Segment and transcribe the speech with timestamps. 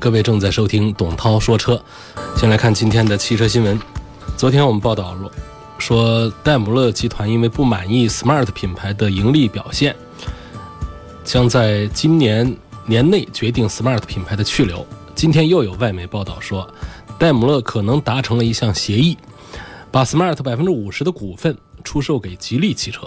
[0.00, 1.78] 各位正在收听董涛说车，
[2.34, 3.78] 先来看今天的汽车新闻。
[4.34, 5.14] 昨天我们报道，
[5.78, 9.94] 说戴姆勒集团因为不满意 Smart 品牌的盈利表现，
[11.22, 14.86] 将在今年年内决定 Smart 品牌的去留。
[15.14, 16.66] 今天又有外媒报道说，
[17.18, 19.18] 戴姆勒可能达成了一项协议，
[19.90, 21.54] 把 Smart 百分之五十的股份
[21.84, 23.02] 出售给吉利汽车。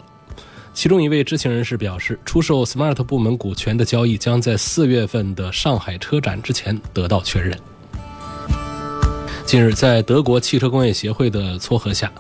[0.74, 7.56] 其中一位知情人士表示，出售 Smart 部门股权的交易将在四月份的上海车展之前得到确认。
[9.46, 12.12] 近日，在德国汽车工业协会的撮合下，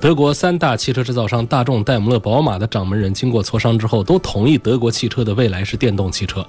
[0.00, 6.44] 德国三大汽车制造商大众、戴姆勒、宝马的掌门人经过磋商之后，都同意德国汽车的未来是电动汽车。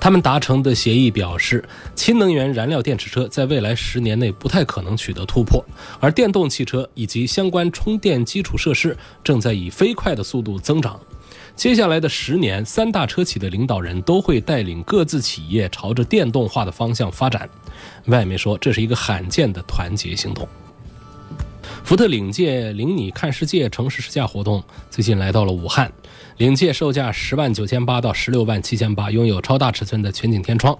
[0.00, 5.64] 他们达成的协议表示，氢能源燃料电池车在未来十年内不太可能取得突破，
[5.98, 11.00] 而电动汽车以及相关充电基础设施正在以飞快的速度增长。
[11.56, 17.48] 接下来的十年，三大车企的领导人都会带领各自企业朝着电动化的方向发展。
[18.06, 20.46] 外媒说，这是一个罕见的团结行动。
[21.82, 25.90] 福特领界领你看世界城市试驾活动最近来到了武汉，
[26.38, 30.78] 领界售价十万九千八到十六万七千八，拥有超大尺寸的全景天窗，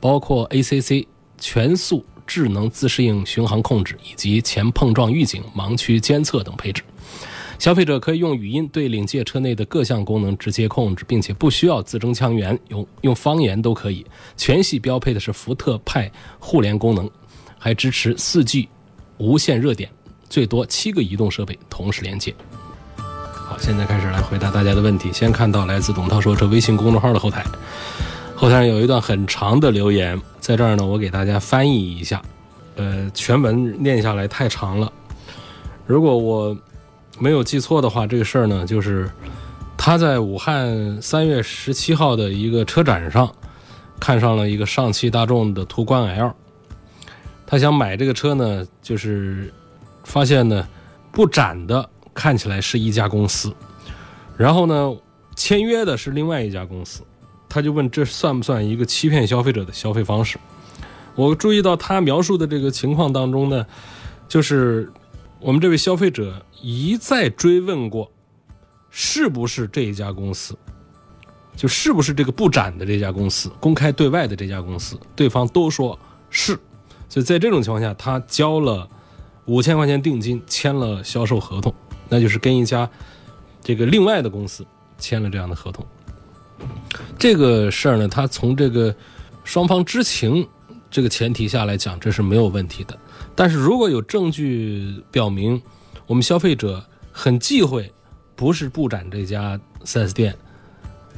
[0.00, 1.06] 包括 ACC
[1.38, 6.82] 全速智能自适应巡航控制以及前碰撞预警、盲区监测等配置。
[7.56, 14.04] 消费者可以用语音对领界车内的各项功能直接控制，并且不需要字正腔圆，用用方言都可以。
[14.36, 17.08] 全系标配的是福特派互联功能，
[17.56, 18.68] 还支持四 G
[19.18, 19.88] 无线热点。
[20.28, 22.34] 最多七个移动设备同时连接。
[23.48, 25.12] 好，现在开始来回答大家的问题。
[25.12, 27.44] 先看到来自董涛说车微信公众号的后台，
[28.34, 32.20] 后台上有一段很长的留言，在这儿呢，我给大家翻译一下。
[32.74, 34.92] 呃，全文念下来太长了。
[35.86, 36.56] 如果我
[37.20, 39.08] 没有记错的话，这个事儿呢，就是
[39.76, 43.32] 他在武汉三月十七号的一个车展上，
[44.00, 46.34] 看上了一个上汽大众的途观 L，
[47.46, 49.52] 他想买这个车呢，就是。
[50.04, 50.64] 发现呢，
[51.10, 53.54] 不展的看起来是一家公司，
[54.38, 54.96] 然后呢，
[55.36, 57.02] 签约的是另外一家公司，
[57.46, 60.38] 他就问这算不算一个欺骗消费者的消费方式？
[61.14, 63.66] 我注意到他描述的这个情况当中呢，
[64.26, 64.90] 就是
[65.38, 68.10] 我们这位消费者一再追问过，
[68.88, 70.56] 是不是这一家公司，
[71.54, 75.98] 就是不是这个布展的这家公司，公开对外的这家公司，对方都说
[76.30, 76.58] 是，
[77.08, 78.88] 所以在这种情况下，他交了。
[79.48, 81.72] 五千块钱定金签了销售合同，
[82.08, 82.88] 那就是跟一家
[83.62, 84.66] 这个另外的公司
[84.98, 85.84] 签了这样的合同。
[87.18, 88.94] 这个事儿呢，他从这个
[89.44, 90.46] 双方知情
[90.90, 92.98] 这个前提下来讲，这是没有问题的。
[93.34, 95.60] 但是如果有证据表明
[96.06, 97.92] 我们消费者很忌讳
[98.34, 100.36] 不是布展这家 4S 店，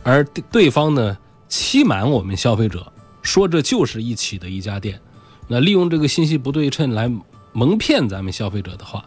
[0.02, 1.16] 而对方呢
[1.48, 2.90] 欺瞒我们消费者
[3.22, 5.00] 说这就是一起的一家店，
[5.46, 7.10] 那利用这个信息不对称来。
[7.54, 9.04] 蒙骗咱们消费者的话，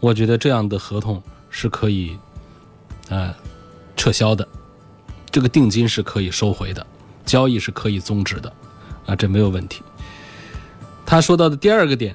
[0.00, 2.16] 我觉得这样的合同是可以，
[3.08, 3.34] 呃，
[3.96, 4.46] 撤销的，
[5.30, 6.86] 这个定金是可以收回的，
[7.24, 8.52] 交易是可以终止的，
[9.06, 9.82] 啊，这没有问题。
[11.04, 12.14] 他说到的第二个点，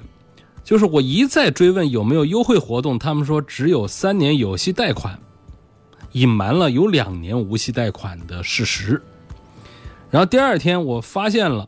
[0.63, 5.19] 就是我一再追问有没有优惠活动，他们说只有三年有息贷款，
[6.11, 9.01] 隐瞒了有两年无息贷款的事实。
[10.09, 11.67] 然后第二天我发现了，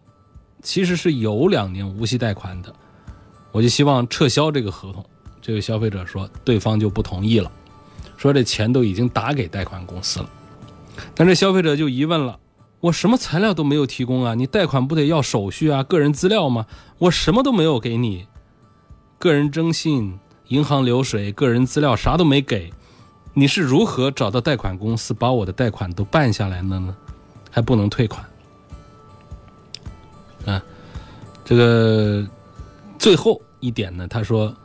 [0.62, 2.74] 其实是有两年无息贷款的。
[3.52, 5.06] 我就希望撤销这个合同，
[5.46, 7.52] 这位消费者说，对方就不同意了，
[8.16, 10.30] 说这钱都已经打给贷款公司了。
[11.14, 12.40] 但这消费者就疑问了：
[12.80, 14.36] 我什么材料都没有提供啊？
[14.36, 16.66] 你贷款不得要手续啊、个人资料吗？
[16.98, 18.26] 我什么都没有给你，
[19.20, 22.72] 个人征信、银行流水、个人资料啥都没给，
[23.34, 26.96] 你是如何找到贷款公司把我的贷款都办下来的呢？
[27.52, 28.26] 还不能退款？
[30.46, 30.64] 啊，
[31.44, 32.26] 这个。
[33.00, 34.56] 最后一点呢，他说，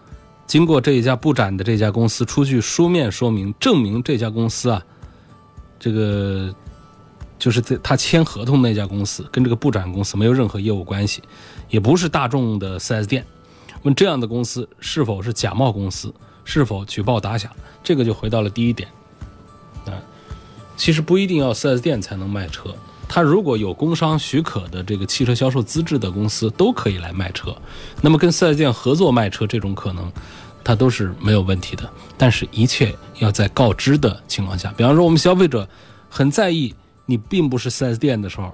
[0.49, 4.83] 经过这一家布展的这家公司出具书面说明，证明这家公司啊，
[5.79, 6.53] 这个
[7.39, 11.23] 就是在他签合同那家公司跟这个布展公司没有任何业务关系，
[11.69, 13.25] 也不是大众的 4S 店。
[13.83, 16.13] 问这样的公司是否是假冒公司，
[16.45, 17.53] 是否举报打假？
[17.85, 18.89] 这个就回到了第一点。
[19.85, 19.93] 啊，
[20.79, 22.75] 其实不一定要 4S 店才能卖车，
[23.09, 27.57] 它如果有工商许可的这个汽车销售资质的公司，都可以来卖车。
[28.03, 30.13] 那么跟四 S 店合作卖车这种可能，
[30.63, 31.91] 它都是没有问题的。
[32.19, 34.73] 但是，一切要在告知的情况下。
[34.77, 35.67] 比方说，我们消费者
[36.11, 36.75] 很在意
[37.07, 38.53] 你并不是四 S 店的时候，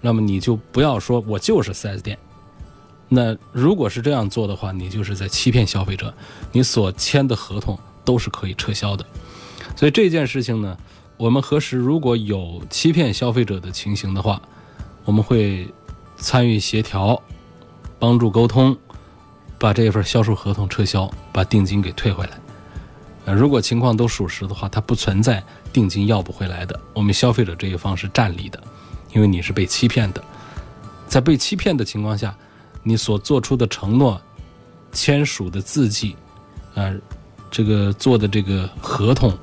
[0.00, 2.16] 那么你就不要说我就是四 S 店。
[3.08, 6.14] 那如果是这样做的话，你就是在欺骗消费者，
[6.52, 9.04] 你所签的合同都是可以撤销的。
[9.74, 10.76] 所以这件事情呢，
[11.16, 14.40] 我们核实如果有欺骗消费者的情形的话，
[15.04, 15.66] 我们会
[16.16, 17.20] 参与协调，
[17.98, 18.76] 帮助沟通，
[19.58, 22.38] 把这份销售合同撤销，把定金给退回来。
[23.24, 25.42] 呃，如果情况都属实的话，它不存在
[25.72, 26.78] 定金要不回来的。
[26.92, 28.62] 我们消费者这一方是占理的，
[29.12, 30.22] 因为你是被欺骗的，
[31.08, 32.34] 在被欺骗的情况下。
[32.88, 34.20] 你所做出的承诺、
[34.92, 36.14] 签署的字迹，
[36.76, 36.94] 啊，
[37.50, 39.36] 这个做的这个合同、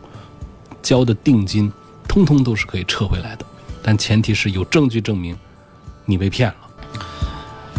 [0.83, 1.71] 交的定金，
[2.07, 3.45] 通通都是可以撤回来的，
[3.81, 5.35] 但前提是有证据证明
[6.05, 6.55] 你被骗了。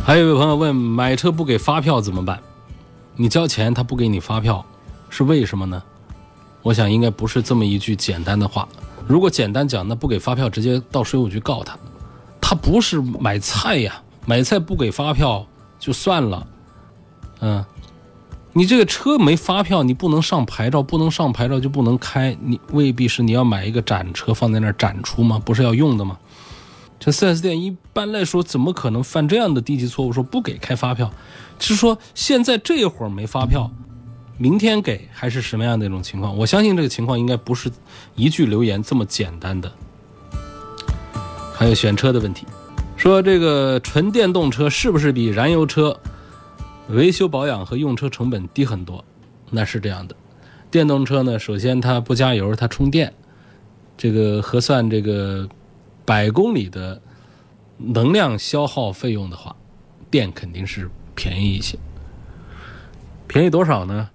[0.04, 2.40] 还有一位朋友问：买车不给发票怎么办？
[3.14, 4.64] 你交钱他不给你发票，
[5.08, 5.80] 是为什么呢？
[6.62, 8.66] 我想应该不是这么一句简单的话。
[9.06, 11.78] 如果简单讲，那不给发票，直接到税务局告他。
[12.40, 15.46] 他不是买菜呀，买菜不给发票。
[15.78, 16.46] 就算了，
[17.40, 17.62] 嗯，
[18.56, 22.36] 你这个车没发票，你不能上牌照，不能上牌照就不能开。
[22.40, 25.42] 你未必是你要买一个展车放在那儿展出吗？
[25.44, 26.16] 不是要用的吗？
[27.00, 30.12] 这 4S 店一般来说怎么可能犯这样的低级错误？
[30.12, 31.10] 说不给开发票，
[31.58, 33.68] 是说现在这会儿没发票，
[34.38, 36.36] 明天给还是什么样的一种情况？
[36.38, 37.68] 我相信这个情况应该不是
[38.14, 39.70] 一句留言这么简单的。
[41.52, 42.46] 还有选车的问题。
[42.96, 45.98] 说这个纯电动车是不是比燃油车
[46.88, 49.04] 维修保养和用车成本低很多？
[49.50, 50.14] 那是这样的。
[50.70, 53.12] 电动车呢，首先它不加油，它充电，
[53.96, 55.48] 这个核算这个
[56.04, 57.00] 百公里的
[57.78, 59.54] 能量消耗费用的话，
[60.10, 61.78] 电肯定是便宜一些。
[63.26, 64.10] 便宜多少呢？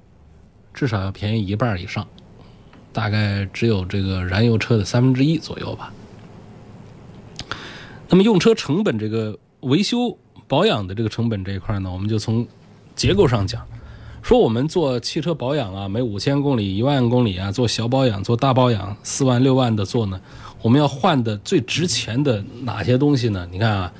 [0.73, 2.07] 至少要便宜一半以上，
[2.93, 5.91] 大概只有这个燃油车的三分之一左右吧。
[8.09, 10.17] 那么用车成本这个维修
[10.47, 12.47] 保养的这个成本这一块呢，我们就从
[12.99, 13.65] 结构上讲，
[14.21, 20.19] 说我们做汽车保养啊，每五千公里、一万公里啊，做小保养、做大保养，四万六万的做呢，
[20.61, 23.47] 我们要换的最值钱的哪些东西呢？
[23.53, 23.93] 你看啊，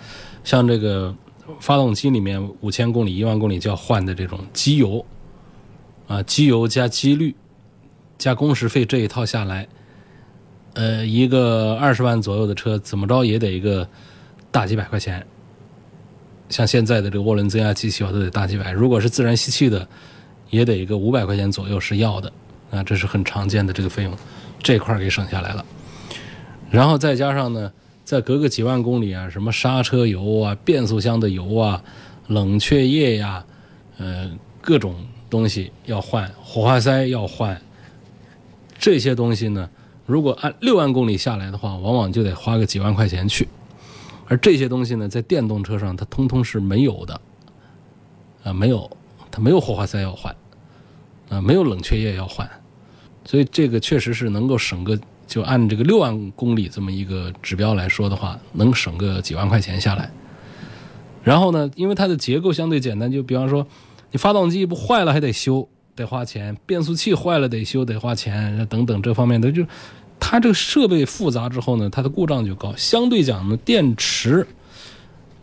[0.44, 1.16] 像这个
[1.62, 5.06] 发动机里面五千公里、一万公里就要换的这种机油
[6.06, 7.34] 啊，机油加机滤
[8.18, 9.66] 加工时费这一套下来。
[10.74, 13.88] 呃，一个二十万左右的车，怎么着也得一个
[14.52, 15.26] 大几百块钱。
[16.50, 18.72] 像现在的这个涡轮增压机器都得大几百。
[18.72, 19.88] 如果是自然吸气的，
[20.50, 22.32] 也得一个五百块钱左右是要的。
[22.72, 24.16] 啊，这是很常见的这个费用，
[24.62, 25.66] 这块给省下来了。
[26.70, 27.72] 然后再加上呢，
[28.06, 31.82] 再隔个几万公里啊，什么刹车油啊、变速箱的油啊、
[32.28, 33.44] 冷却液呀，
[33.98, 34.30] 呃，
[34.62, 34.96] 各种
[35.32, 37.60] 东西要换，火花塞要换，
[38.78, 39.68] 这些东西呢。
[40.06, 43.48] 如果按六万公里下来的话，往往就得花个几万块钱去，
[44.30, 47.20] 而这些东西呢，在电动车上它通通是没有的，
[48.44, 48.90] 啊，没有，
[49.32, 50.34] 它没有火花塞要换，
[51.30, 52.48] 啊，没有冷却液要换，
[53.26, 60.12] 所以这个确实是能够省个，就按这个六万公里这么一个指标来说的话，能省个几万块钱下来。
[61.24, 63.66] 然后呢，因为它的结构相对简单，就比方说，
[64.12, 69.66] 你发动机不坏了还得修，得花钱；变速器坏了得修，得花钱，等等这方面的就。
[70.20, 72.76] 它这个设备复杂之后呢，它的故障就高。
[72.76, 74.46] 相对讲呢，电池、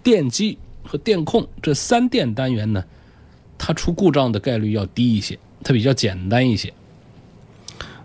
[0.02, 2.85] 电机和电控这三电单元呢，
[3.59, 6.73] 它出故障的概率要低一些，它比较简单一些。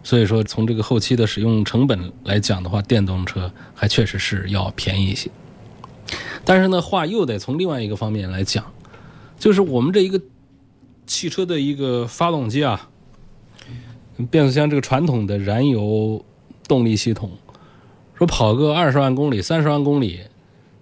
[0.03, 5.29] 所以说，从这个后期的使用成本来讲的话，电动车还确实是要便宜一些。
[6.43, 8.65] 但是呢，话又得从另外一个方面来讲，
[9.37, 10.19] 就是我们这一个
[11.05, 12.89] 汽车的一个发动机啊，
[14.31, 16.25] 变速箱这个传统的燃油。
[16.71, 17.29] 动力系统
[18.15, 20.21] 说跑个二十万公里、三十万公里，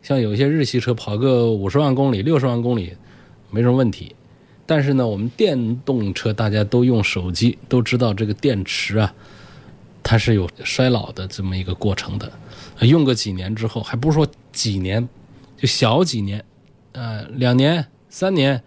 [0.03, 2.93] 像有些日系车跑个五十万公里、六十万公里
[3.49, 4.15] 没什么问题。
[4.67, 9.11] 但是呢，我们电动车大家都用手机，都知道这个电池啊，
[10.03, 12.31] 它是有衰老的这么一个过程的。
[12.81, 15.09] 用个几年之后，还不是说几年，
[15.57, 16.45] 就小几年，
[16.91, 18.61] 呃，两年、三年，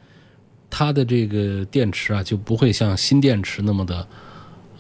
[0.69, 4.09] 它的这个电池啊就不会像新电池那么的，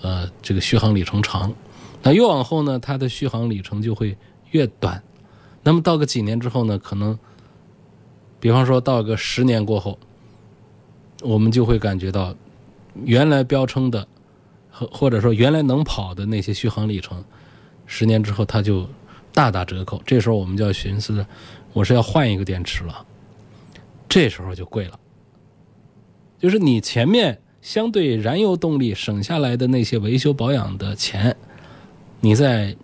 [0.01, 1.55] 呃，这个续航里程长。
[2.03, 4.17] 那越往后呢，它的续航里程就会
[4.51, 5.03] 越短。
[5.63, 7.19] 那么到个几年之后呢，可能，
[8.41, 9.99] 比方说到个十年过后，
[11.23, 12.35] 我们就会感觉到，
[13.05, 14.07] 原来标称的，
[14.71, 17.25] 或或者说原来能跑的那些续航里程，
[17.87, 18.89] 十年之后它就
[19.33, 20.03] 大打折扣。
[20.05, 21.25] 这时候我们就要寻思，
[21.73, 23.07] 我是要换一个电池了，
[24.09, 24.99] 这时候就贵了。
[26.41, 31.37] 就是你前面相对燃油动力省下来的那些维修保养的钱，
[32.25, 32.77] 你在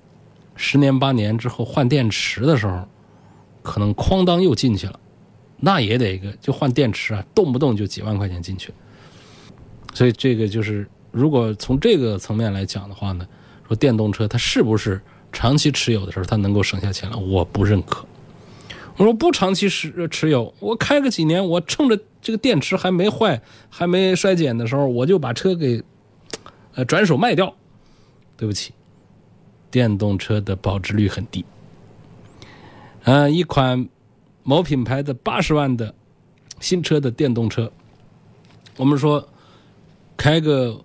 [0.57, 2.87] 十年八年之后换电池的时候，
[3.63, 4.99] 可能哐当又进去了，
[5.59, 8.73] 那也得个就换电池啊，动不动就几万块钱进去。
[9.95, 13.25] 所以这个就是，如果从这个层面来讲的话呢，
[13.69, 18.05] 说电动车它是不是长期持有的时候它能够省下钱来，我不认可。
[18.97, 23.41] 我说不长期持持有，我开个几年，我趁着这个电池还没坏、
[23.71, 25.81] 还没衰减的时候，我就把车给
[26.75, 27.55] 呃转手卖掉。
[28.37, 28.73] 对不起，
[29.71, 31.45] 电动车的保值率很低。
[33.05, 33.89] 嗯、一款
[34.43, 35.95] 某品牌的八十万的
[36.61, 37.71] 新车的电动车，
[38.77, 39.27] 我们说
[40.17, 40.79] 开个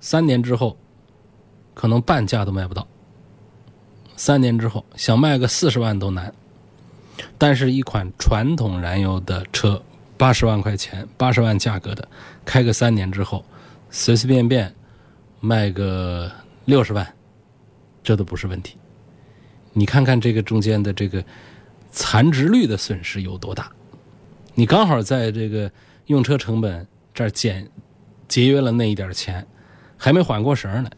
[0.00, 0.76] 三年之后，
[1.74, 2.86] 可能半价都卖不到。
[4.16, 6.32] 三年之后想卖个四十万都难。
[7.36, 9.80] 但是，一款传统燃油的车，
[10.16, 12.08] 八十万块钱、八十万价格的，
[12.44, 13.44] 开个三年之后，
[13.90, 14.74] 随随便便
[15.38, 16.30] 卖个
[16.64, 17.14] 六十万，
[18.02, 18.76] 这都不是问题。
[19.72, 21.24] 你看看这个中间的这个
[21.90, 23.70] 残值率的损失有多大？
[24.54, 25.70] 你刚好在这个
[26.06, 27.66] 用车成本这儿减
[28.28, 29.46] 节约了那一点钱，
[29.96, 30.90] 还没缓过神儿来，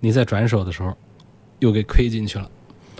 [0.00, 0.96] 你在转手的时候
[1.58, 2.50] 又给亏进去了，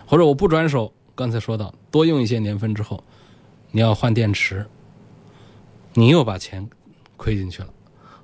[0.07, 0.93] 或者我不转手。
[1.15, 3.03] 刚才说到，多用一些年份之后，
[3.71, 4.67] 你要换电池，
[5.93, 6.67] 你又把钱
[7.17, 7.69] 亏进去了，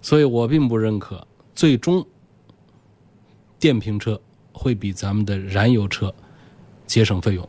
[0.00, 2.04] 所以我并不认可最终
[3.58, 4.20] 电瓶车
[4.58, 6.12] 会比咱们的燃油车
[6.86, 7.48] 节省费用。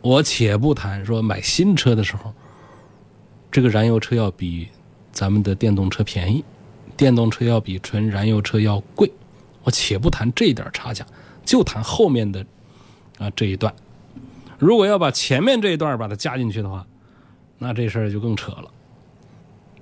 [0.00, 2.32] 我且不谈说买新车的时候，
[3.50, 4.68] 这个燃油车要比
[5.12, 6.42] 咱们的电动车便宜，
[6.96, 9.10] 电动车要比纯燃油车要贵，
[9.62, 11.06] 我且不谈这点差价，
[11.44, 12.44] 就谈后面的。
[13.16, 13.72] 啊，这一段，
[14.58, 16.84] 如果要把前面这一段把它加进去的话，
[17.58, 18.68] 那这事儿就更扯了。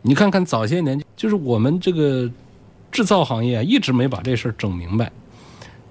[0.03, 2.31] 你看看早些年，就是我们这个
[2.91, 5.11] 制造行业一直没把这事儿整明白。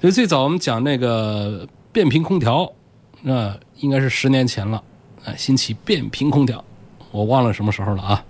[0.02, 2.74] 所以最早我们讲那个变频空调，
[3.22, 4.84] 那应该是十年前了，
[5.24, 6.64] 啊，兴起变频空调，
[7.12, 8.26] 我忘了什么时候了啊。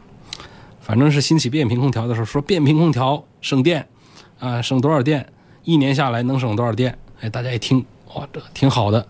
[0.82, 3.88] 反正是兴起变频空调的时候，说变频空调省电，
[4.38, 5.26] 啊，省多少电，
[5.64, 6.98] 一年下来能省多少电？
[7.22, 7.86] 哎，大家一听。
[8.16, 9.08] 哇，这挺好的，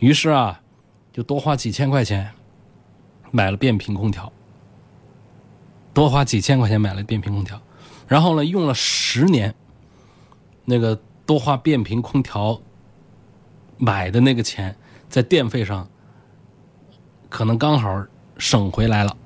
[0.00, 0.60] 于是啊，
[1.12, 2.28] 就多花几千块钱
[3.30, 4.32] 买了变频空调，
[5.94, 7.60] 多花几千块钱买了变频空调，
[8.08, 9.54] 然后呢，用了十年，
[10.64, 12.60] 那个多花变频空调
[13.78, 14.76] 买的那个钱，
[15.08, 15.88] 在电费上
[17.28, 18.04] 可能刚好
[18.38, 19.16] 省回来了。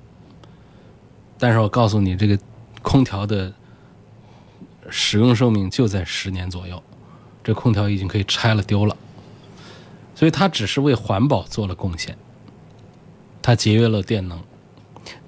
[1.38, 2.38] 但是我告诉你，这个
[2.82, 3.52] 空调的
[4.88, 6.82] 使用寿命就在十年左右，
[7.44, 8.96] 这空调已经可以拆了丢了。
[10.14, 12.16] 所以它只是为环保做了贡献，
[13.42, 14.42] 它节约了电能，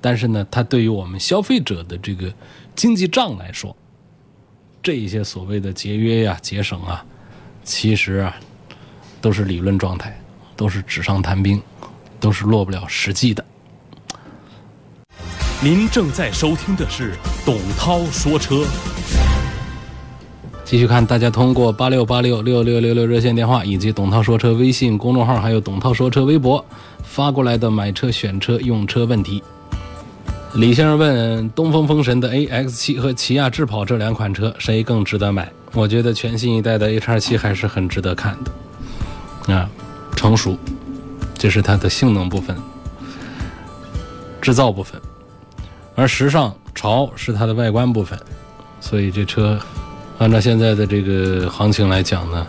[0.01, 2.33] 但是呢，它对于我们消费者的这个
[2.75, 3.77] 经济账来说，
[4.89, 7.05] 这一些所谓的节约呀、节省啊，
[7.63, 8.35] 其实啊，
[9.21, 10.19] 都是理论状态，
[10.57, 11.61] 都是纸上谈兵，
[12.19, 13.45] 都是落不了实际的。
[15.63, 17.13] 您正在收听的是
[17.45, 18.65] 董涛说车。
[20.65, 26.65] 继续看，大家通过八六八六六六六六热线电话，以及董涛说车微信公众号，还有董涛说车微博
[27.03, 29.43] 发过来的买车、选车、用车问题。
[30.55, 35.51] 李先生问：东风风神的 AX7 和起亚智跑这两款车谁更值得买？
[35.73, 39.55] 我觉得全新一代的 HR7 还是很值得看的。
[39.55, 39.69] 啊，
[40.17, 40.57] 成熟，
[41.37, 42.57] 这是它的性能部分，
[44.41, 45.01] 制造部分，
[45.95, 48.19] 而时尚潮是它的外观部分，
[48.81, 49.59] 所以这车。
[50.19, 52.45] 按照现在的这个行情来讲呢，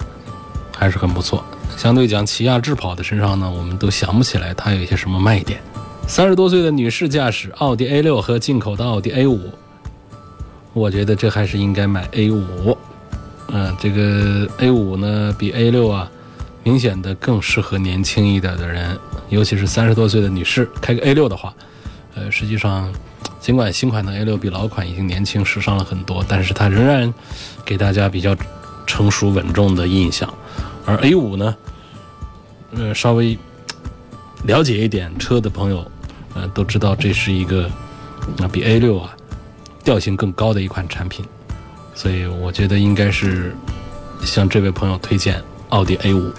[0.76, 1.44] 还是很不错。
[1.78, 5.62] 相对讲，起亚智跑的身上呢，我们都想不起来它有一些什么卖点。
[6.10, 9.42] 三十多岁的女士驾驶奥迪 A 六和进口的奥迪 A 五，
[10.74, 12.76] 我觉得这还是应该买 A 五。
[13.50, 16.10] 嗯，这个 A 五呢，比 A 六啊，
[16.64, 18.98] 明显的更适合年轻一点的人，
[19.30, 21.54] 尤其是三十多岁的女士开个 A 六的话，
[22.16, 22.92] 呃，实际上。
[23.40, 27.14] 尽管新款的 A 六比老款已经年轻时尚了很多，但是它仍然
[27.64, 28.36] 给大家比较
[28.86, 30.32] 成熟稳重的印象。
[30.86, 31.56] 而 A 五呢，
[32.72, 33.38] 呃，稍微
[34.44, 35.90] 了解一点车的朋友，
[36.40, 37.70] 呃，都知道这是一个
[38.40, 39.14] 啊比 A 六啊
[39.84, 41.26] 调性更高的一款产品，
[41.94, 43.54] 所以我觉得应该是
[44.22, 46.32] 向这位朋友推荐奥迪 A 五。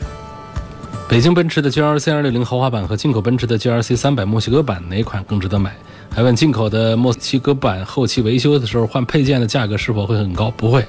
[1.08, 5.76] 北京奔驰的 GLC 260豪华版和进口奔驰的 GLC 300墨西哥版哪款更值得买？
[6.08, 10.50] 还问进口的墨西哥版后期维修的时候换配件的价格是否会很高？
[10.52, 10.84] 不会，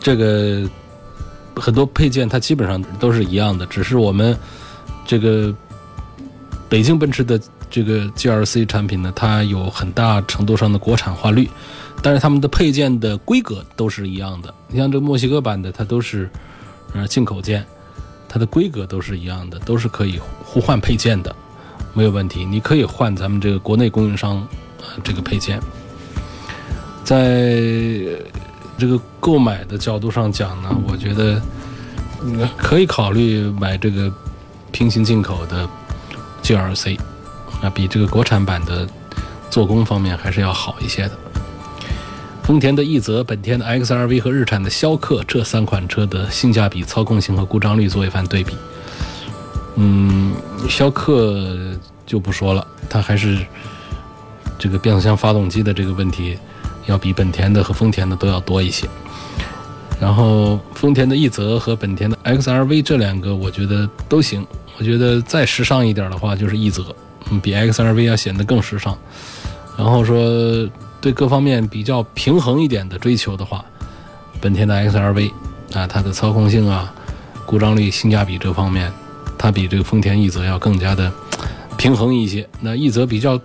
[0.00, 0.68] 这个
[1.56, 4.36] 很多配件它基本上都是一样的，只是我们
[5.06, 5.54] 这个
[6.68, 7.40] 北京奔驰的
[7.72, 11.48] 这个 GRC 产品呢，它有很大程度上的国产化率，
[12.02, 14.52] 但是他们的配件的规格都是一样的。
[14.68, 16.28] 你像这个墨西哥版的，它都是
[16.92, 17.64] 呃进口件，
[18.28, 21.34] 它的规格都是一样的，都是可以互换配件的，
[21.94, 22.44] 没有问题。
[22.44, 24.46] 你可以换咱们这个国内供应商
[24.80, 25.58] 呃这个配件，
[27.02, 27.58] 在
[28.76, 31.40] 这个购买的角度上讲呢，我觉得
[32.22, 34.12] 嗯可以考虑买这个
[34.70, 35.66] 平行进口的
[36.42, 36.98] GRC
[37.62, 38.86] 啊，比这个国产版的
[39.48, 41.12] 做工方面还是要好一些的。
[42.42, 48.56] 丰田的奕泽、本田的 XRV 和日产的逍客这三款车的性价比、操控性和故障率做一番对比。
[49.76, 50.34] 嗯，
[50.68, 51.56] 逍客
[52.04, 53.38] 就不说了，它还是
[54.58, 56.36] 这个变速箱发动机的这个问题
[56.86, 58.88] 要比本田的和丰田的都要多一些。
[60.00, 64.44] 然后丰田的奕泽和本田的 XRV 这两个我觉得都行，
[64.78, 66.84] 我觉得再时尚一点的话就是奕泽，
[67.42, 68.96] 比 XRV 要显得更时尚。
[69.76, 70.68] 然后说
[71.00, 73.64] 对各方面比较平衡一点的追求的话，
[74.40, 75.32] 本田的 XRV
[75.72, 76.92] 啊，它的操控性啊、
[77.46, 78.92] 故障率、性价比这方面，
[79.38, 81.10] 它比这个丰田奕泽要更加的
[81.76, 82.46] 平衡一些。
[82.60, 83.40] 那奕泽比较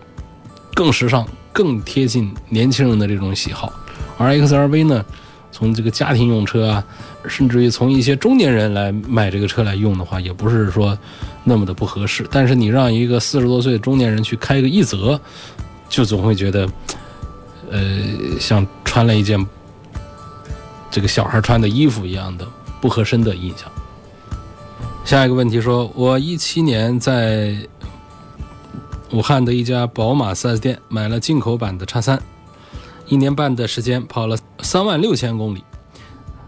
[0.75, 3.71] 更时尚、更贴近年轻人的这种喜好，
[4.17, 5.03] 而 XRV 呢，
[5.51, 6.83] 从这个家庭用车啊，
[7.27, 10.97] 甚至于从一些中年人来买这个车来用的话，也不是说
[11.43, 12.27] 那么的不合适。
[12.31, 15.19] 但是你让一个四十多岁的中年人去开个奕泽，
[15.89, 16.69] 就总会觉得，
[17.71, 17.81] 呃，
[18.39, 19.43] 像穿了一件
[20.91, 22.47] 这个小孩穿的衣服一样的
[22.79, 23.71] 不合身的印象。
[25.03, 27.55] 下一个问题说，我一七年在
[29.11, 32.21] 武汉的一家宝马 4S 店买了进口版的叉三，
[33.07, 35.63] 一年半的时间跑了三万六千公里。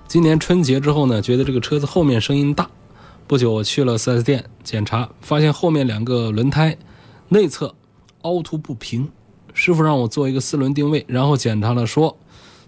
[0.07, 2.69] 今年春节之后呢，觉得这个车子后面声音大。
[3.27, 6.75] 不久我去了 4S 店检查，发现后面两个轮胎
[7.29, 7.73] 内侧
[8.23, 9.07] 凹凸不平。
[9.53, 12.17] 师傅让我做一个四轮定位，然后检查了说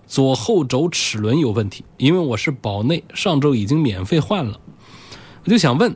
[0.08, 1.84] 左后轴齿轮有问题。
[1.98, 4.60] 因为我是保内，上周已经免费换了。
[5.44, 5.96] 我就想问，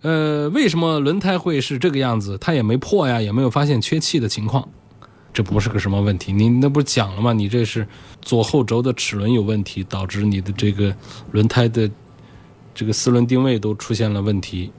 [0.00, 2.38] 呃，为什么轮胎会是这个样子？
[2.38, 4.66] 它也没破呀，也没有发现缺气的情况，
[5.32, 6.32] 这不是个什么问题？
[6.32, 7.32] 你那不是讲了吗？
[7.32, 7.86] 你这是
[8.20, 10.94] 左后轴的齿轮有问题，导致你的这个
[11.30, 11.88] 轮胎的
[12.74, 14.70] 这个四轮定位都出现了问题。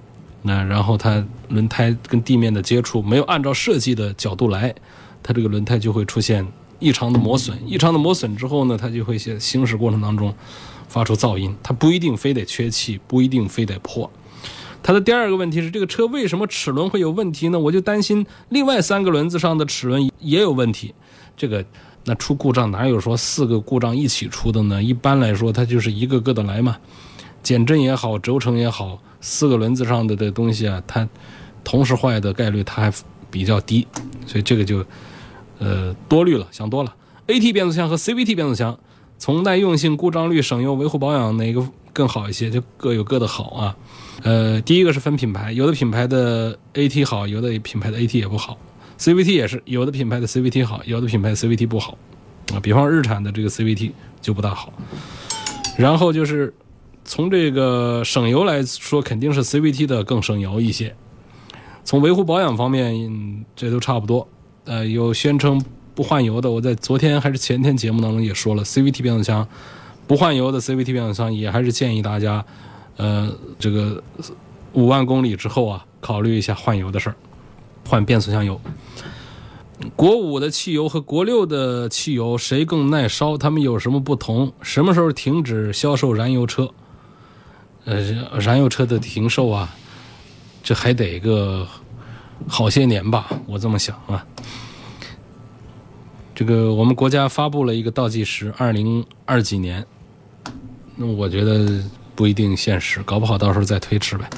[0.41, 4.73] 那然后它轮胎跟地面的接触没有按照设计的角度来，
[5.21, 6.45] 它这个轮胎就会出现
[6.79, 7.57] 异常的磨损。
[7.65, 10.33] 异常的磨损之后呢，它就会在行驶过程当中
[10.87, 11.55] 发出噪音。
[11.61, 14.09] 它不一定非得缺气，不一定非得破。
[14.81, 17.59] 它的第二个问题是，这个车为什么齿轮会有问题呢？
[17.59, 20.93] 我就担心另外三个轮子上的齿轮也有问题。
[21.37, 21.63] 这个
[22.05, 24.81] 那出故障哪有说四个故障一起出的呢？
[24.81, 26.77] 一般来说，它就是一个个的来嘛。
[27.41, 31.07] 减震也好，轴承也好，四个轮子上的的东西啊，它
[31.63, 32.93] 同时坏的概率它还
[33.31, 33.87] 比较低，
[34.25, 34.83] 所以这个就
[35.59, 36.93] 呃多虑了，想多了。
[37.27, 38.77] AT 变速箱和 CVT 变速箱，
[39.17, 42.49] 从耐用性、故障率、省油、维护保养哪个更好一些？
[42.49, 43.75] 就各有各的好啊。
[44.23, 48.57] 呃，第一个是分品牌，有的品牌的 AT 好，有的品牌的 AT 也不好。
[48.99, 51.97] CVT 也是，有的品牌的 CVT 好，有的品牌 CVT 不好
[52.53, 52.59] 啊。
[52.59, 54.73] 比方日产的这个 CVT 就不大好。
[55.77, 56.53] 然后就是
[57.05, 60.93] 从这个省油来说，肯定是 CVT 的更省油一些。
[61.85, 64.27] 从维护保养方面，这都差不多。
[64.65, 65.63] 呃，有宣称
[65.95, 69.47] 不换油的，我在昨天还是前天节目当中也说了，CVT 变速箱
[70.09, 72.43] 不换油的 CVT 变速箱也还是建议大家，
[72.97, 74.01] 呃，这个
[74.73, 77.15] 五万公里之后啊，考虑一下换油的事儿，
[77.87, 78.59] 换变速箱油。
[79.95, 83.37] 国五的汽油和国六的汽油谁更耐烧？
[83.37, 84.51] 它们有什么不同？
[84.63, 86.67] 什么时候停止销售燃油车？
[87.85, 88.01] 呃，
[88.39, 89.75] 燃油车的停售啊，
[90.63, 91.67] 这还得个
[92.47, 94.25] 好些年吧，我这么想啊。
[96.33, 99.85] 这个我们国家发布了一个倒计时，二零二几年，
[101.01, 101.81] 那我觉得
[102.13, 104.29] 不一定现实，搞不好到时候再推迟呗。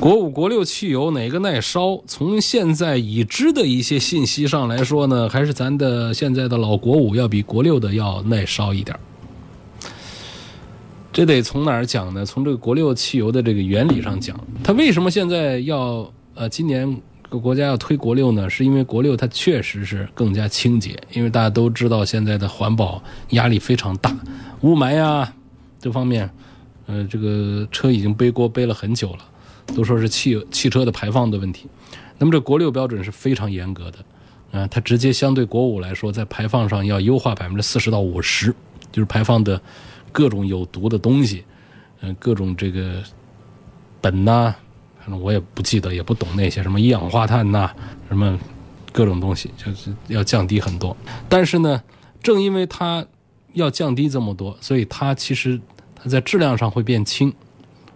[0.00, 2.02] 国五、国六汽油哪个耐烧？
[2.06, 8.98] 从现在已知的一些信息上来说呢，还是咱的现在的老国五要比国六的要耐烧一点。
[11.12, 12.24] 这得从哪儿讲呢？
[12.24, 18.48] 从这个国六汽油的这个原理上讲，它为什么现在要呃今年国家要推国六呢？
[18.48, 24.16] 是因为国六它确实是更加清洁，因为大家都知道现在的环保压力非常大，
[24.62, 25.32] 雾霾呀
[25.84, 26.30] 这方面，
[26.86, 29.18] 呃，这个车已经背锅背了很久了。
[29.74, 31.66] 都说是汽汽车的排放的问题，
[32.16, 33.98] 那么这国六标准是非常严格的，
[34.50, 38.54] 啊，它直接相对国五来说，在排放上要优化百分之四十到五十，
[38.90, 39.60] 就是排放的
[40.10, 41.44] 各种有毒的东西，
[42.00, 43.02] 嗯，各种这个
[44.00, 44.54] 苯呐，
[45.00, 47.70] 反正我也不记得，也不懂那些什么一氧化碳呐，
[48.08, 48.38] 什么
[48.90, 50.96] 各种东西，就是要降低很多。
[51.28, 51.82] 但是呢，
[52.22, 53.06] 正因为它
[53.54, 55.58] 要降低这么多，所以它其实
[56.04, 57.32] 它在质量上会变轻。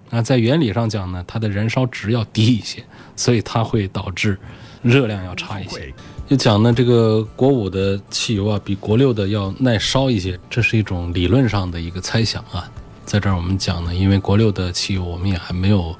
[0.09, 2.83] 那在原理上讲呢，它的燃烧值要低一些，
[3.15, 4.39] 所以它会导致
[4.81, 5.93] 热量要差一些。
[6.27, 12.71] 就讲呢，这个国五的汽油啊，比国六的要耐烧一些，这是一种理论上的一个猜想啊。
[13.05, 15.95] 在这儿我们讲呢，因为国六的汽油我们也还没有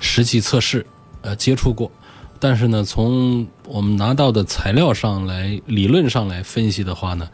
[0.00, 0.84] 实际测试，
[1.22, 1.88] 呃，接触过。
[2.40, 7.28] 但是呢，从我们拿到的材料上来，理论上来分析的话呢，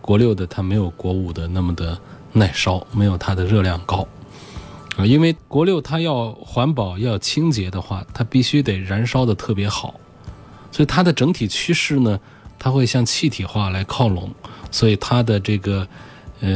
[0.00, 1.98] 国六的它没有国五的那么的
[2.32, 4.06] 耐烧，没有它的热量高。
[4.96, 9.94] 啊，因为国六它要环保要清洁的话，它必须得燃烧的特别好，
[10.72, 12.18] 所以它的整体趋势呢，
[12.58, 14.30] 它会向气体化来靠拢，
[14.70, 15.86] 所以它的这个
[16.40, 16.48] 呃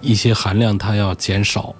[0.00, 1.74] 一些含量它要减少，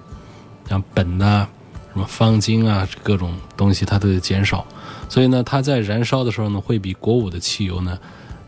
[0.69, 1.47] 像苯呐、
[1.93, 4.67] 什么方精啊各种东西它都得减少，
[5.07, 7.97] 所以呢，它在燃烧的时候呢，会比国五的汽油呢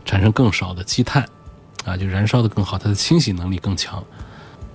[0.04, 1.26] 产生更少的积碳，
[1.86, 4.04] 啊，就燃烧的更好，它的清洗能力更强。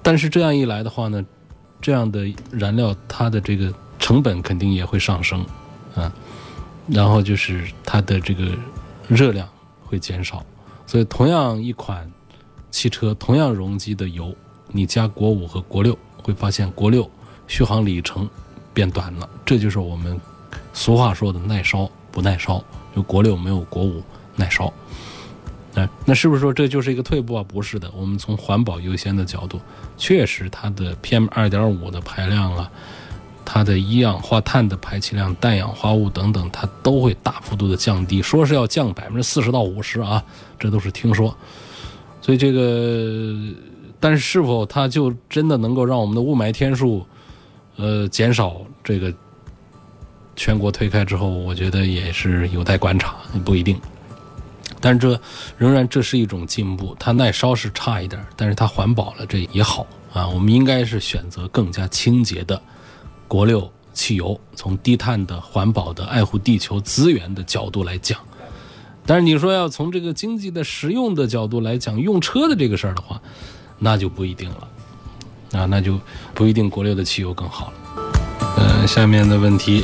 [0.05, 1.25] 但是这样一来的话呢，
[1.81, 5.43] 这样的燃料，它的这个成本肯定也会上升，
[5.95, 6.13] 啊，
[6.87, 8.51] 然后就是它的这个
[9.07, 9.49] 热量
[9.83, 10.45] 会减少，
[10.85, 12.07] 所以同样一款
[12.69, 14.31] 汽车，同样容积的油，
[14.67, 17.09] 你加国五和国六，会发现国六
[17.47, 18.29] 续航里程
[18.75, 20.21] 变短了，这就是我们
[20.71, 22.63] 俗话说的耐烧不耐烧，
[22.95, 24.03] 就国六没有国五
[24.35, 24.71] 耐烧。
[25.75, 27.43] 哎，那是不是说这就是一个退步啊？
[27.47, 29.59] 不是的，我们从环保优先的角度，
[29.97, 32.71] 确实它的 PM 二点五的排量啊，
[33.43, 40.23] 它的一氧化碳的排气量、氮氧化物等等，它都会大幅度的降低，说是要降百分之四十到五十啊，
[40.57, 41.35] 这都是听说。
[42.21, 43.35] 所以这个，
[43.99, 47.05] 但是是否它就真的能够让我们的雾霾天数，
[47.75, 48.61] 呃，减少？
[48.83, 49.13] 这个
[50.37, 53.77] 全国推开之后，我觉得也是有待观察，不一定。
[54.85, 55.19] 但是这
[55.57, 60.27] 仍然这是一种进步，它耐烧是差一点，但是它环保了，这也好啊。
[60.27, 62.61] 我们应该是选择更加清洁的
[63.27, 68.19] 国六汽油，从低碳的、环保的、爱护地球资源的角度来讲。
[69.07, 73.19] 但是你说要从这个经济的实用的角度来讲，用车的这个事儿的话，
[73.79, 74.67] 那就不一定了
[75.53, 75.99] 啊，那就
[76.35, 77.73] 不一定国六的汽油更好了。
[78.57, 79.83] 呃，下面的问题。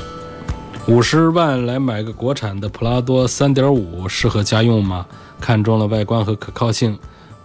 [0.88, 5.06] 五十万来买个国产的普拉多三点五适合家用吗？
[5.40, 6.98] 看中了外观和可靠性，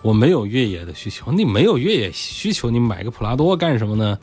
[0.02, 1.30] 我没有越野的需求。
[1.30, 4.18] 你没有越野需求，你买个普拉多干什么呢？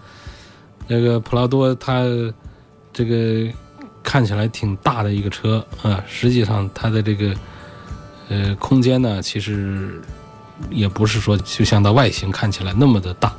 [0.88, 2.04] 那个普拉多它
[2.92, 3.48] 这个
[4.02, 7.34] 看起来挺大的一个车啊，实际上它的这个
[8.30, 10.02] 呃空间呢，其实
[10.70, 13.34] 也不是说就像它外形看起来那么的大。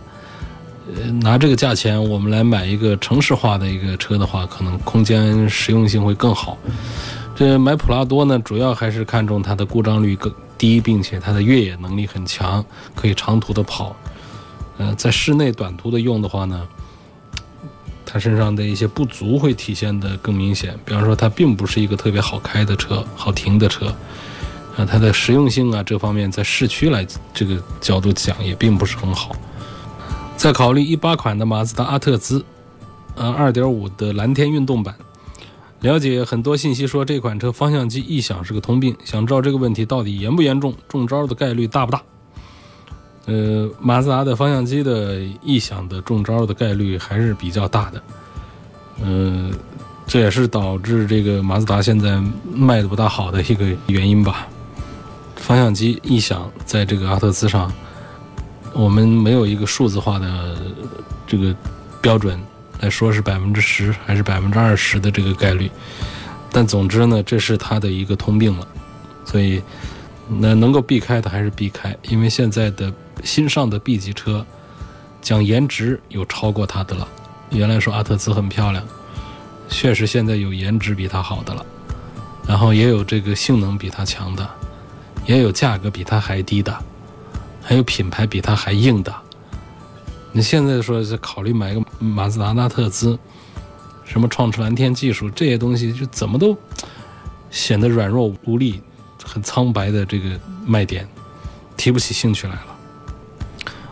[0.87, 6.59] 呃，拿这个价钱，我们来买一个城市化的一个车的话，可能空间实用性会更好。
[7.35, 13.97] 这买普拉多呢，主要还是看重它的故障率更低，并且它的越野能力很强，可以长途的跑。
[14.77, 16.69] 呃，在室内短途的用的话呢，
[18.05, 20.79] 它身上的一些不足会体现的更明显。
[20.85, 23.87] 比方说，它并不是一个特别好开的车，好停的车。
[24.77, 29.35] 啊，它的实用性啊，这方面在市区来这个角度讲，也并不是很好。
[30.45, 32.45] 再考虑一八款的马自达阿特兹，
[33.15, 34.95] 呃，二点五的蓝天运动版。
[35.81, 42.03] 了解很多信息说这款车方向机异响是个通病，想知道这个问题到底严不严重，中招的概率大不大？
[43.25, 48.03] 呃，马自达的方向机的异响的中招的概率还是比较大的。
[49.01, 49.51] 呃，
[50.07, 54.47] 这也是导致这个马自达现在卖的不大好的一个原因吧。
[55.37, 57.73] 方向机异响在这个阿特兹上。
[58.75, 60.57] 我们没有一个数字化的
[61.27, 61.55] 这个
[62.03, 62.39] 标准
[62.81, 65.71] 来说是百分之十还是百分之二十的这个概率，
[66.51, 68.67] 但总之呢，这是它的一个通病了，
[69.25, 69.63] 所以
[70.29, 74.45] 那能够避开的还是避开，因为现在的新上的 B 级车
[75.23, 77.07] 讲颜值有超过它的了。
[77.51, 78.85] 原来说阿特兹很漂亮，
[79.69, 81.65] 确实现在有颜值比它好的了，
[82.49, 84.49] 然后也有这个性能比它强的，
[85.27, 86.77] 也有价格比它还低的。
[87.65, 89.13] 还有品牌比它还硬的，
[90.33, 93.19] 你现在说是考虑买个马自达纳特兹，
[94.05, 96.57] 什么创驰蓝天技术这些东西，就怎么都
[97.51, 98.83] 显得软弱无力、
[99.25, 100.29] 很苍白的这个
[100.67, 101.09] 卖点，
[101.77, 102.77] 提不起兴趣来了。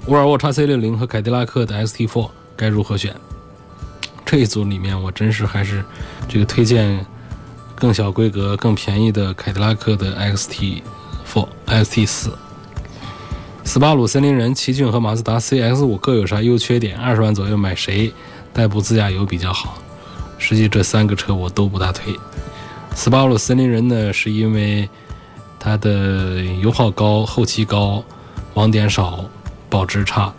[0.06, 3.14] 沃尔沃 x C 六零和凯迪拉克的 S T four 该如何选？
[4.26, 5.84] 这一组里面，我真是还是
[6.28, 7.06] 这个推荐
[7.74, 12.30] 更小规格、更便宜的凯迪拉克的 XT4、ST4。
[13.64, 16.98] 斯巴鲁森林人、奇骏和马自达 CX-5 各有啥优缺点？
[16.98, 18.12] 二十万左右买谁
[18.52, 19.78] 代步自驾游比较好？
[20.36, 22.14] 实际这三个车我都不大推。
[22.94, 24.88] 斯巴鲁森林人呢，是因为
[25.58, 28.04] 它的油耗高、后期高、
[28.54, 29.24] 网点少、
[29.70, 30.32] 保值差。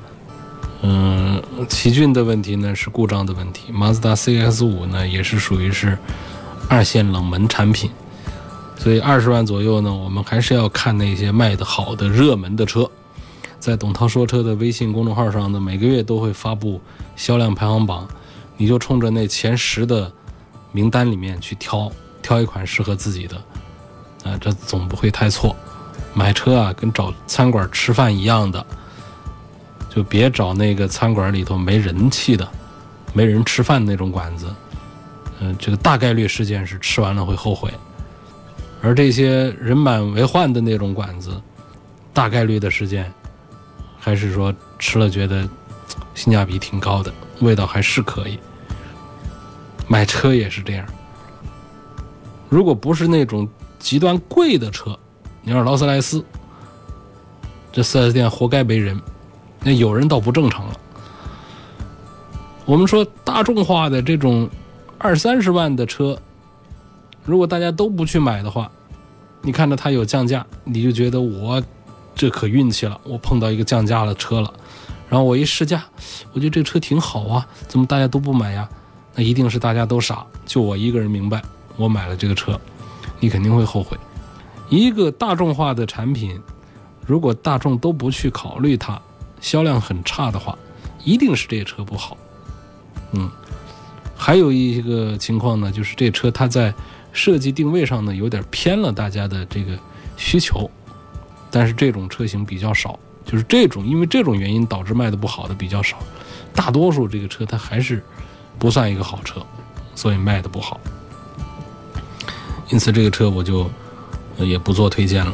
[0.82, 3.72] 嗯，奇骏的问题呢是故障的问题。
[3.72, 5.98] 马自达 CX-5 呢也是属于是
[6.68, 7.90] 二线冷门产品，
[8.78, 12.88] 所以二十万左右呢，我们还是要看那些卖的好的热门的车。
[13.64, 16.82] 在董涛说车的微信公众号上呢，每个月都会发布
[17.16, 18.06] 销量排行榜，
[18.58, 20.12] 你就冲着那前十的
[20.74, 21.90] 名单里面去挑，
[22.22, 23.38] 挑一款适合自己的，
[24.26, 25.56] 啊，这总不会太错。
[26.14, 28.66] 买车啊，跟找餐馆吃饭一样的，
[29.90, 32.46] 就别找那个餐馆里头没人气的、
[33.14, 34.54] 没人吃饭那种馆子。
[35.40, 37.74] 嗯，这个大概率事件是吃完了会后悔，
[38.82, 41.42] 而这些人满为患的那种馆子，
[42.12, 43.10] 大概率的事件。
[44.04, 45.48] 还是说吃了觉得
[46.14, 48.38] 性价比挺高的，味道还是可以。
[49.88, 50.86] 买车也是这样，
[52.50, 53.48] 如果不是那种
[53.80, 55.00] 极端贵的车，
[55.42, 56.22] 你要是劳斯莱斯，
[57.72, 59.00] 这 4S 店活该没人。
[59.62, 60.80] 那有人倒不正常了。
[62.66, 64.50] 我们说大众化的这种
[64.98, 66.20] 二三十万的车，
[67.24, 68.70] 如果大家都不去买的话，
[69.42, 71.64] 你看着它有降价，你就觉得我。
[72.16, 74.54] 这可运气了，我碰到一个降价的车了，
[75.10, 75.84] 然后我一试驾，
[76.32, 78.68] 我觉得这车挺好啊，怎么大家都不买呀？
[79.16, 81.42] 那一定是大家都傻，就我一个人明白，
[81.76, 82.60] 我买了这个车，
[83.20, 83.98] 你肯定会后悔。
[84.70, 86.40] 一个大众化的产品，
[87.06, 89.00] 如果大众都不去考虑它，
[89.40, 90.58] 销量很差的话，
[91.04, 92.18] 一定是这车不好。
[93.12, 93.30] 嗯，
[94.16, 96.74] 还有一个情况呢，就是这车它在
[97.12, 99.78] 设计定位上呢，有点偏了大家的这个
[100.18, 100.70] 需求。
[101.56, 106.00] 但是这种车型比较少，就是这种因为这种原因导致卖的不好的比较少，
[106.52, 108.04] 大多数这个车它还是
[108.58, 109.40] 不算一个好车，
[109.94, 110.80] 所以卖的不好。
[112.70, 113.70] 因此这个车我就
[114.40, 115.32] 也不做推荐了。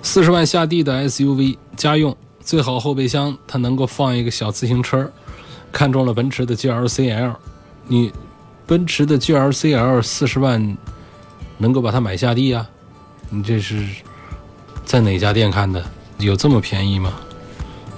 [0.00, 5.12] 四十万下地的 SUV 家用最好后备箱它能够放一个小自行车，
[5.70, 7.34] 看中了奔驰的 GLC L，
[7.86, 8.10] 你
[8.66, 10.74] 奔驰的 GLC L 四十万
[11.58, 12.66] 能够把它买下地啊？
[13.28, 13.86] 你这是？
[14.88, 15.84] 在哪家店看的？
[16.16, 17.12] 有这么便宜吗？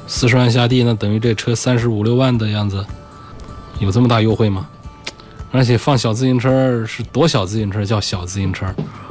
[0.08, 2.84] 四十万下地，那等于这车三十五六万的样子，
[3.78, 4.68] 有这么大优惠吗？
[5.52, 8.66] 而且放小自行车是多小自行车叫小自行车？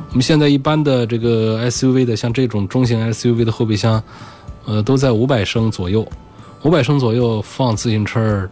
[0.10, 4.04] 我们现在一般的这个 SUV 的，像这种中型 SUV 的后备箱，
[4.66, 6.06] 呃，都在五百升左右。
[6.64, 8.46] 五百升左右放自行车，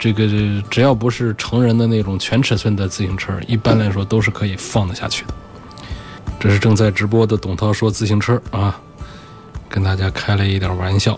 [0.00, 0.26] 这个
[0.68, 5.34] 只要不是成人的那种全尺寸的自行车，一般来说都是可以放得下去的。
[6.40, 8.80] 这是正在直播的董涛说自行车啊，
[9.68, 11.16] 跟大家开了一点玩笑。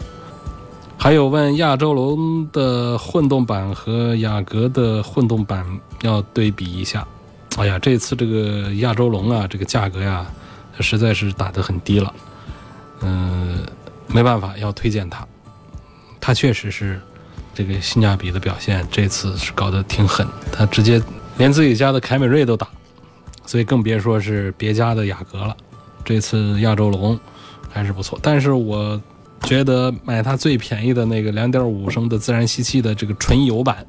[0.98, 5.64] 还有问亚洲龙的混动版和雅阁的混动版
[6.02, 7.06] 要对比一下。
[7.56, 10.26] 哎呀，这次这个亚洲龙啊，这个价格呀，
[10.80, 12.12] 实在是打得很低了。
[13.02, 13.64] 嗯，
[14.08, 15.24] 没办法，要推荐它。
[16.20, 17.00] 它确实是
[17.54, 21.00] 这个性价比的表现，这次是搞得挺狠，它直接
[21.36, 22.66] 连自己家的凯美瑞都打。
[23.52, 25.54] 所以更别说是别家的雅阁了。
[26.02, 27.20] 这次亚洲龙
[27.68, 28.98] 还是不错，但是我
[29.42, 33.86] 觉得买它最便宜的那个2.5升的自然吸气的这个纯油版，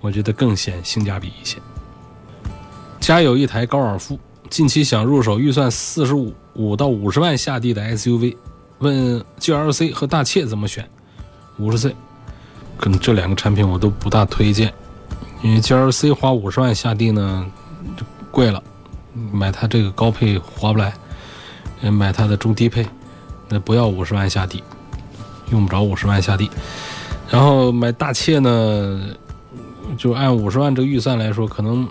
[0.00, 1.58] 我觉得更显性价比一些。
[3.00, 4.16] 家有一台高尔夫，
[4.48, 8.36] 近期想入手预算四十五五到五十万下地的 SUV，
[8.78, 10.88] 问 GLC 和大切怎么选？
[11.58, 11.92] 五十岁，
[12.76, 14.72] 可能这两个产品我都不大推荐，
[15.42, 17.44] 因为 GLC 花五十万下地呢。
[18.30, 18.62] 贵了，
[19.32, 20.92] 买它这个高配划不来，
[21.90, 22.86] 买它的中低配，
[23.48, 24.62] 那不要五十万下地，
[25.50, 26.50] 用不着五十万下地。
[27.30, 29.00] 然后买大切呢，
[29.96, 31.88] 就按五十万这个预算来说，可能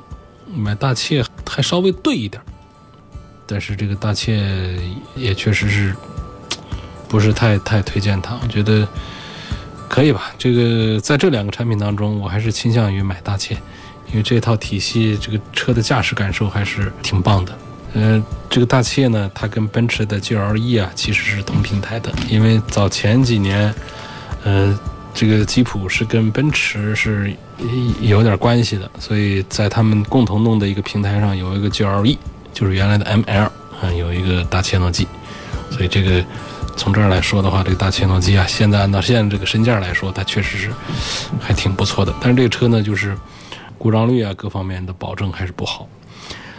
[0.54, 2.42] 买大切还稍微对一点，
[3.46, 4.80] 但是这个大切
[5.16, 5.96] 也确实是
[7.08, 8.38] 不是太太推荐它。
[8.42, 8.88] 我觉得
[9.88, 13.58] 可以吧，这个在这两个产品当中，我还是倾向于买大切。
[14.10, 17.58] 因为这套体系，这个车的驾驶感受还是挺棒的。
[17.94, 22.14] 嗯，这个大切呢，它跟奔驰的 GLE 啊其实是同平台的。
[22.30, 23.74] 因为早前几年，
[24.44, 24.78] 呃，
[25.14, 27.34] 这个吉普是跟奔驰是
[28.02, 32.18] 有点关系的，所以在他们共同弄的一个平台上有一个 GLE，
[32.54, 33.50] 就是原来的 ML，
[33.82, 35.08] 啊，有一个大切诺基。
[35.72, 36.24] 所以这个
[36.76, 40.72] 从这儿来说的话，这个大切诺基啊，现在按照现在这个身价来说，它确实是
[41.40, 42.14] 还挺不错的。
[42.22, 43.18] 但是这个车呢，就是。
[43.78, 45.88] 故障率啊，各方面的保证还是不好。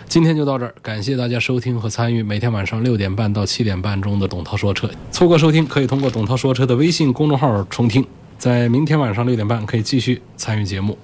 [0.07, 4.90] 今天就到这儿，感谢大家收听和参与每天晚上六点半到七点半中的董涛说车。
[5.12, 8.04] 错过收听，可以通过董涛说车的微信公众号重听。
[8.37, 10.98] 在明天晚上六点半可以继续参与节目。